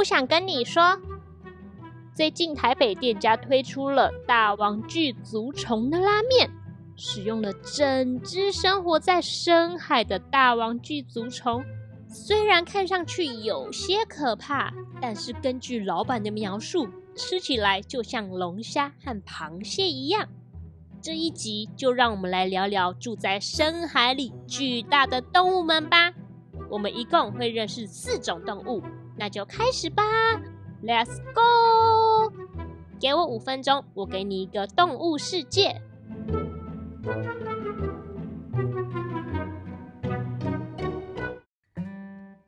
[0.00, 0.98] 武想跟你说，
[2.14, 6.50] 最近台北店家推出了大王巨足虫的拉面，
[6.96, 11.62] 使用了整只生活在深海的大王巨足虫。
[12.08, 20.26] 虽然看上去有些可怕，但是根据老板的描述，吃起来就像龙虾和螃蟹一样。
[21.02, 26.14] 这一集就让我们来聊聊住在深海里巨大的动物们吧。
[26.70, 28.82] 我们一共会认识四种动物，
[29.20, 30.02] 那就开始吧
[30.82, 32.32] ，Let's go！
[32.98, 35.78] 给我五分钟，我给你一个动物世界。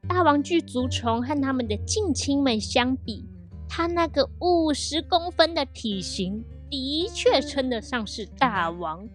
[0.08, 3.28] 大王巨足虫和他们的近亲们相比，
[3.68, 9.06] 它那个五十公分的体型，的确称得上是大王。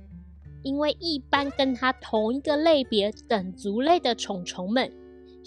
[0.61, 4.93] 因为一般跟它同一个类别等足类的虫虫们，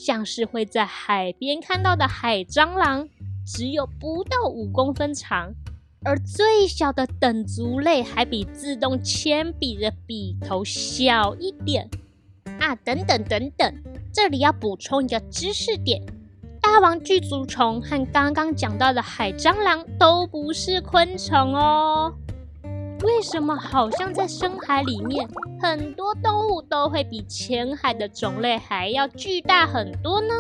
[0.03, 3.07] 像是会在海边看到的海蟑螂，
[3.47, 5.53] 只有不到五公分长，
[6.03, 11.87] 而最小的等足类还比自动铅笔的笔头小一点
[12.59, 12.75] 啊！
[12.77, 13.75] 等等等等，
[14.11, 16.03] 这里要补充一个知识点：
[16.63, 22.15] 大王巨足虫和刚刚讲到的海蟑螂都不是昆虫哦。
[23.03, 25.27] 为什么好像在深海里面，
[25.59, 30.35] 很多动物都会比浅海的种类还要巨大很多呢？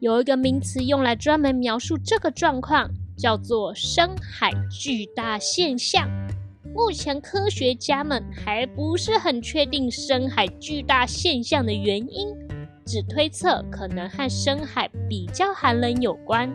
[0.00, 6.08] 有一个名词用来专门描述这个状况，叫做深海巨大现象。
[6.74, 12.34] 目前科学家们还不是很确定深海巨大现象的原因，
[12.86, 16.50] 只推测可能和深海比较寒冷有关。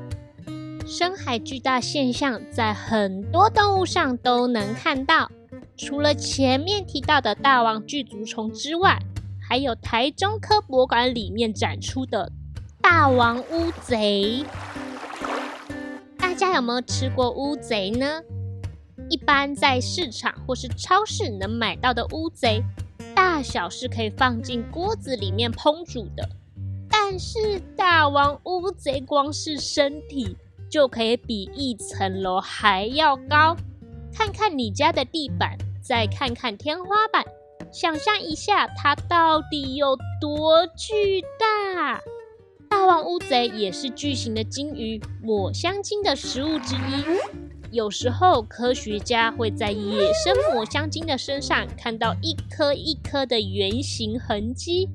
[0.90, 5.30] 深海巨大现象在很多动物上都能看到，
[5.78, 8.98] 除了前面提到的大王巨足虫之外，
[9.40, 12.32] 还有台中科博馆里面展出的
[12.82, 14.44] 大王乌贼。
[16.18, 18.24] 大家有没有吃过乌贼呢？
[19.12, 22.64] 一般在市场或是超市能买到的乌贼，
[23.14, 26.28] 大小是可以放进锅子里面烹煮的，
[26.90, 30.36] 但是大王乌贼光是身体。
[30.70, 33.56] 就可以比一层楼还要高。
[34.14, 37.24] 看看你家的地板，再看看天花板，
[37.72, 42.02] 想象一下它到底有多巨大。
[42.70, 47.04] 大王乌贼也是巨型的鲸鱼抹香鲸的食物之一。
[47.72, 54.90] 有时候科学家会在野生抹香鲸的身上看到一颗一颗的圆形痕迹，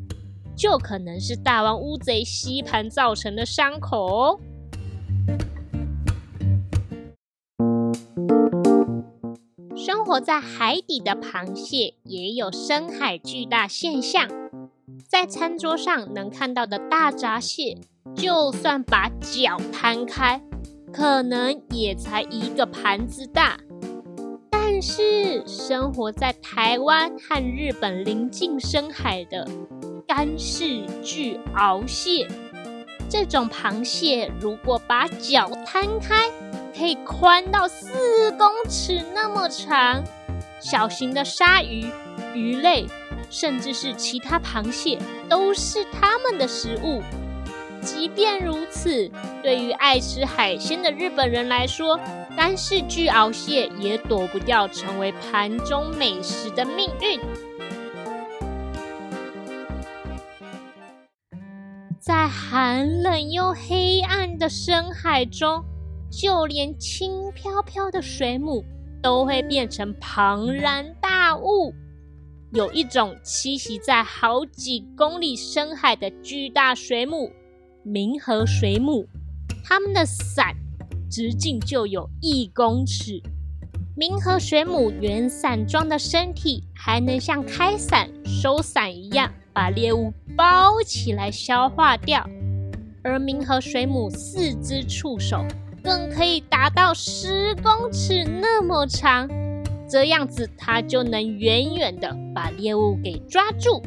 [0.56, 4.40] 就可能是大王乌贼吸盘造成的伤口哦。
[10.14, 14.28] 活在海底的螃蟹也有深海巨大现象，
[15.08, 17.78] 在餐桌上能看到的大闸蟹，
[18.14, 20.40] 就算把脚摊开，
[20.92, 23.58] 可能也才一个盘子大。
[24.48, 29.48] 但是生活在台湾和日本邻近深海的
[30.06, 32.28] 干式巨螯蟹，
[33.08, 36.30] 这种螃蟹如果把脚摊开，
[36.76, 40.02] 可以宽到四公尺那么长，
[40.60, 41.90] 小型的鲨鱼、
[42.34, 42.86] 鱼类，
[43.30, 44.98] 甚至是其他螃蟹，
[45.28, 47.02] 都是它们的食物。
[47.80, 49.10] 即便如此，
[49.42, 52.00] 对于爱吃海鲜的日本人来说，
[52.36, 57.20] 干式巨螯蟹也躲不掉成为盘中美食的命运。
[62.00, 65.64] 在寒冷又黑暗的深海中。
[66.20, 68.64] 就连轻飘飘的水母
[69.02, 71.74] 都会变成庞然大物。
[72.52, 77.32] 有一种栖息在好几公里深海的巨大水母——
[77.84, 79.06] 冥河水母，
[79.64, 80.54] 它们的伞
[81.10, 83.20] 直径就有一公尺。
[83.96, 92.24] 冥河水母圆伞状的身体还能像开伞、收伞一样，把猎物包起来消化掉。
[93.02, 95.44] 而冥河水母四只触手。
[95.84, 99.28] 更可以达到十公尺那么长，
[99.86, 103.82] 这样子它就能远远的把猎物给抓住。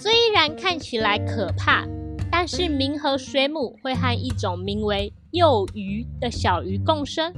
[0.00, 1.86] 虽然看起来可怕，
[2.28, 7.32] 但是冥河水母会和一种名为幼鱼的小鱼共生。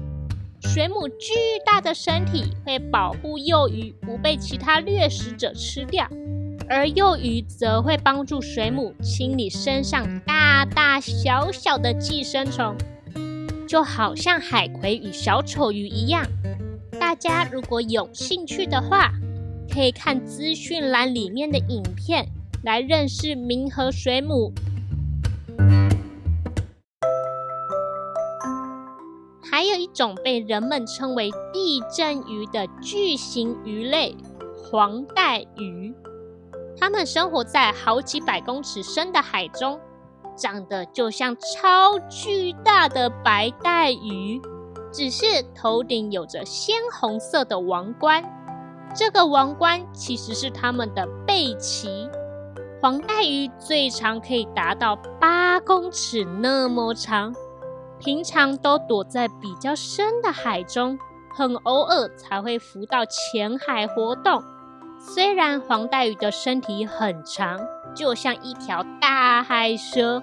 [0.62, 1.34] 水母巨
[1.64, 6.08] 大的身体会保护幼鱼不被其他掠食者吃掉，
[6.70, 12.74] 而幼鱼则会帮助水母清理身上大大小小的寄生虫。
[13.66, 16.24] 就好像海葵与小丑鱼一样。
[16.98, 19.12] 大家如果有兴趣的话
[19.72, 22.26] 可以看资讯栏里面的影片
[22.62, 24.52] 来认识冥河水母。
[29.50, 34.14] 还有一种被人们称为地震鱼的巨型鱼类
[34.54, 35.94] 黄带鱼。
[36.78, 39.80] 它们生活在好几百公尺深的海中
[40.36, 44.40] 长得就像超巨大的白带鱼，
[44.92, 45.24] 只是
[45.54, 48.22] 头顶有着鲜红色的王冠。
[48.94, 52.10] 这个王冠其实是它们的背鳍。
[52.80, 57.34] 黄带鱼最长可以达到八公尺那么长，
[57.98, 60.98] 平常都躲在比较深的海中，
[61.34, 64.42] 很偶尔才会浮到浅海活动。
[65.14, 67.60] 虽然黄带鱼的身体很长，
[67.94, 70.20] 就像一条大海蛇，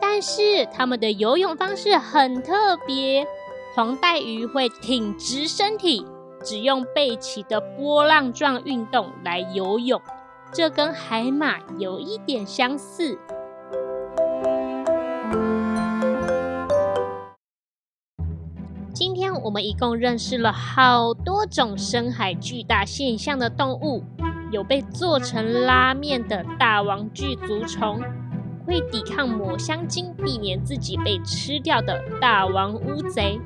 [0.00, 3.26] 但是它们的游泳方式很特别。
[3.74, 6.06] 黄带鱼会挺直身体，
[6.42, 10.00] 只用背鳍的波浪状运动来游泳，
[10.50, 13.18] 这跟海马有一点相似。
[19.42, 24.04] 我们一共认识了好多种深海巨大现象的动物。
[24.50, 27.98] 有被做成拉面的大王巨足虫，
[28.66, 33.40] 会抵抗抹香鲸，避免自己被吃掉的大王乌贼，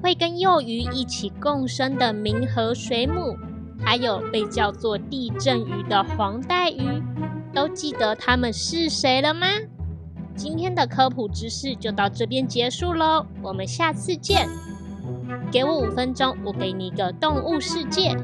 [0.00, 3.36] 会跟幼鱼一起共生的冥河水母，
[3.84, 7.02] 还有被叫做地震鱼的黄带鱼，
[7.52, 9.48] 都记得他们是谁了吗？
[10.36, 14.48] 今天的科普知识就到这边结束喽，我们下次见。
[15.50, 18.16] 给我五分钟，我给你一个动物世界。